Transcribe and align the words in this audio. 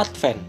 Advent 0.00 0.40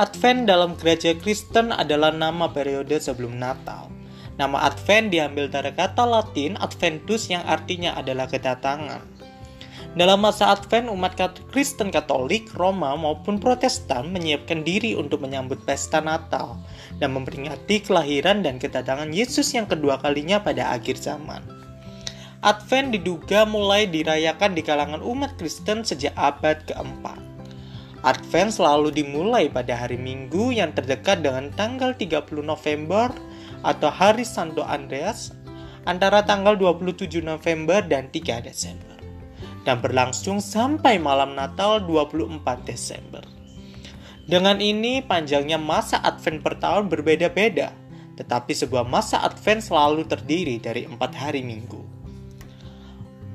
Advent 0.00 0.48
dalam 0.48 0.72
gereja 0.80 1.12
Kristen 1.12 1.76
adalah 1.76 2.08
nama 2.08 2.48
periode 2.48 2.96
sebelum 2.96 3.36
Natal. 3.36 3.92
Nama 4.40 4.64
Advent 4.64 5.12
diambil 5.12 5.52
dari 5.52 5.68
kata 5.76 6.08
Latin 6.08 6.56
Adventus 6.56 7.28
yang 7.28 7.44
artinya 7.44 7.92
adalah 8.00 8.24
kedatangan. 8.24 9.04
Dalam 9.92 10.24
masa 10.24 10.56
Advent, 10.56 10.88
umat 10.88 11.20
Kristen 11.52 11.92
Katolik, 11.92 12.48
Roma 12.56 12.96
maupun 12.96 13.36
Protestan 13.36 14.08
menyiapkan 14.08 14.64
diri 14.64 14.96
untuk 14.96 15.20
menyambut 15.20 15.60
pesta 15.68 16.00
Natal 16.00 16.56
dan 16.96 17.12
memperingati 17.12 17.84
kelahiran 17.84 18.40
dan 18.40 18.56
kedatangan 18.56 19.12
Yesus 19.12 19.52
yang 19.52 19.68
kedua 19.68 20.00
kalinya 20.00 20.40
pada 20.40 20.72
akhir 20.72 20.96
zaman. 20.96 21.44
Advent 22.40 22.96
diduga 22.96 23.44
mulai 23.44 23.84
dirayakan 23.84 24.56
di 24.56 24.64
kalangan 24.64 25.04
umat 25.04 25.36
Kristen 25.36 25.84
sejak 25.84 26.16
abad 26.16 26.56
keempat. 26.64 27.29
Advent 28.00 28.48
selalu 28.48 28.96
dimulai 28.96 29.52
pada 29.52 29.76
hari 29.76 30.00
Minggu 30.00 30.56
yang 30.56 30.72
terdekat 30.72 31.20
dengan 31.20 31.52
tanggal 31.52 31.92
30 31.92 32.40
November 32.40 33.12
atau 33.60 33.92
hari 33.92 34.24
Santo 34.24 34.64
Andreas 34.64 35.36
antara 35.84 36.24
tanggal 36.24 36.56
27 36.56 37.20
November 37.20 37.84
dan 37.84 38.08
3 38.08 38.40
Desember 38.40 38.96
dan 39.68 39.84
berlangsung 39.84 40.40
sampai 40.40 40.96
malam 40.96 41.36
Natal 41.36 41.84
24 41.84 42.40
Desember. 42.64 43.20
Dengan 44.24 44.62
ini 44.64 45.04
panjangnya 45.04 45.60
masa 45.60 46.00
Advent 46.00 46.40
per 46.40 46.56
tahun 46.56 46.88
berbeda-beda, 46.88 47.74
tetapi 48.16 48.56
sebuah 48.56 48.88
masa 48.88 49.20
Advent 49.20 49.60
selalu 49.60 50.08
terdiri 50.08 50.56
dari 50.56 50.88
empat 50.88 51.12
hari 51.12 51.44
Minggu. 51.44 51.99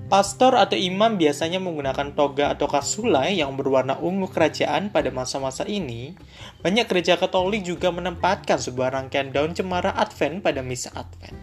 Pastor 0.05 0.53
atau 0.53 0.77
imam 0.77 1.17
biasanya 1.17 1.57
menggunakan 1.57 2.13
toga 2.13 2.53
atau 2.53 2.69
kasulai 2.69 3.41
yang 3.41 3.57
berwarna 3.57 3.97
ungu 3.97 4.29
kerajaan 4.29 4.93
pada 4.93 5.09
masa-masa 5.09 5.65
ini. 5.65 6.13
Banyak 6.61 6.85
gereja 6.85 7.17
Katolik 7.17 7.65
juga 7.65 7.89
menempatkan 7.89 8.61
sebuah 8.61 8.93
rangkaian 8.93 9.33
daun 9.33 9.57
cemara 9.57 9.97
Advent 9.97 10.45
pada 10.45 10.61
misa 10.61 10.93
Advent. 10.93 11.33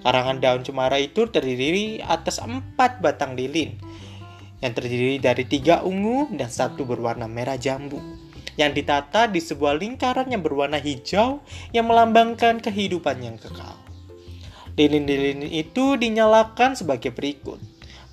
Karangan 0.00 0.40
daun 0.40 0.64
cemara 0.64 0.96
itu 0.96 1.28
terdiri 1.28 2.00
atas 2.00 2.40
empat 2.40 3.04
batang 3.04 3.36
lilin, 3.36 3.76
yang 4.64 4.72
terdiri 4.72 5.20
dari 5.20 5.44
tiga 5.44 5.84
ungu 5.84 6.24
dan 6.32 6.48
satu 6.48 6.88
berwarna 6.88 7.28
merah 7.28 7.60
jambu, 7.60 8.00
yang 8.56 8.72
ditata 8.72 9.28
di 9.28 9.44
sebuah 9.44 9.76
lingkaran 9.76 10.32
yang 10.32 10.40
berwarna 10.40 10.80
hijau 10.80 11.44
yang 11.76 11.84
melambangkan 11.84 12.64
kehidupan 12.64 13.20
yang 13.20 13.36
kekal. 13.36 13.76
Lilin-lilin 14.80 15.44
itu 15.44 16.00
dinyalakan 16.00 16.80
sebagai 16.80 17.12
berikut. 17.12 17.69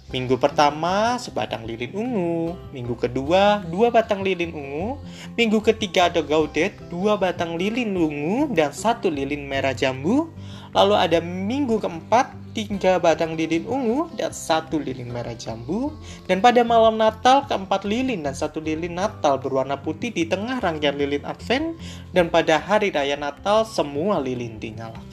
Minggu 0.08 0.40
pertama 0.40 1.20
sebatang 1.20 1.68
lilin 1.68 1.92
ungu, 1.92 2.56
minggu 2.72 2.96
kedua 2.96 3.60
dua 3.68 3.92
batang 3.92 4.24
lilin 4.24 4.56
ungu, 4.56 5.04
minggu 5.36 5.60
ketiga 5.60 6.08
ada 6.08 6.24
gaudet 6.24 6.80
dua 6.88 7.20
batang 7.20 7.60
lilin 7.60 7.92
ungu 7.92 8.48
dan 8.56 8.72
satu 8.72 9.12
lilin 9.12 9.44
merah 9.44 9.76
jambu, 9.76 10.32
lalu 10.72 10.96
ada 10.96 11.20
minggu 11.20 11.84
keempat 11.84 12.32
tiga 12.56 13.04
batang 13.04 13.36
lilin 13.36 13.68
ungu 13.68 14.08
dan 14.16 14.32
satu 14.32 14.80
lilin 14.80 15.12
merah 15.12 15.36
jambu, 15.36 15.92
dan 16.24 16.40
pada 16.40 16.64
malam 16.64 16.96
Natal 16.96 17.44
keempat 17.44 17.84
lilin 17.84 18.24
dan 18.24 18.32
satu 18.32 18.64
lilin 18.64 18.96
Natal 18.96 19.44
berwarna 19.44 19.76
putih 19.76 20.16
di 20.16 20.24
tengah 20.24 20.64
rangkaian 20.64 20.96
lilin 20.96 21.28
Advent, 21.28 21.76
dan 22.16 22.32
pada 22.32 22.64
hari 22.64 22.96
raya 22.96 23.20
Natal 23.20 23.68
semua 23.68 24.24
lilin 24.24 24.56
dinyalakan. 24.56 25.07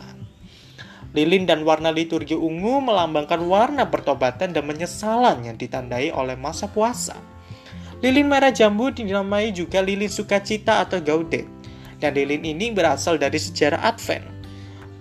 Lilin 1.15 1.47
dan 1.47 1.63
warna 1.63 1.95
liturgi 1.95 2.35
ungu 2.35 2.83
melambangkan 2.83 3.39
warna 3.47 3.87
pertobatan 3.87 4.51
dan 4.51 4.67
penyesalan 4.67 5.47
yang 5.47 5.55
ditandai 5.55 6.11
oleh 6.11 6.35
masa 6.35 6.67
puasa. 6.67 7.15
Lilin 8.03 8.27
merah 8.27 8.51
jambu 8.51 8.91
dinamai 8.91 9.55
juga 9.55 9.79
lilin 9.79 10.11
sukacita 10.11 10.83
atau 10.83 10.99
gaudet. 10.99 11.47
Dan 12.03 12.19
lilin 12.19 12.43
ini 12.43 12.75
berasal 12.75 13.15
dari 13.17 13.39
sejarah 13.39 13.79
Advent. 13.87 14.27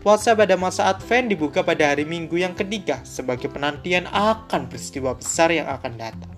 Puasa 0.05 0.37
pada 0.37 0.53
masa 0.53 0.93
Advent 0.93 1.33
dibuka 1.33 1.65
pada 1.65 1.89
hari 1.89 2.05
Minggu 2.05 2.37
yang 2.37 2.53
ketiga 2.53 3.01
sebagai 3.01 3.49
penantian 3.49 4.05
akan 4.13 4.69
peristiwa 4.69 5.17
besar 5.17 5.49
yang 5.49 5.65
akan 5.65 5.97
datang. 5.97 6.33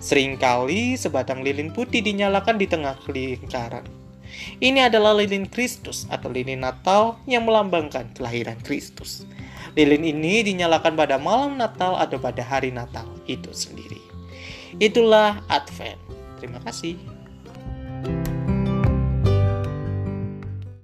Seringkali 0.00 0.96
sebatang 0.96 1.44
lilin 1.44 1.68
putih 1.70 2.00
dinyalakan 2.00 2.56
di 2.56 2.66
tengah 2.66 2.96
lingkaran. 3.12 4.01
Ini 4.58 4.88
adalah 4.90 5.16
lilin 5.16 5.46
Kristus 5.46 6.04
atau 6.08 6.28
lilin 6.28 6.62
Natal 6.62 7.20
yang 7.28 7.44
melambangkan 7.46 8.10
kelahiran 8.16 8.58
Kristus. 8.62 9.24
Lilin 9.72 10.04
ini 10.04 10.44
dinyalakan 10.44 10.92
pada 10.98 11.16
malam 11.16 11.56
Natal 11.56 11.96
atau 11.96 12.20
pada 12.20 12.44
hari 12.44 12.68
Natal 12.68 13.08
itu 13.24 13.48
sendiri. 13.52 14.00
Itulah 14.76 15.40
Advent. 15.48 16.00
Terima 16.40 16.60
kasih. 16.64 17.21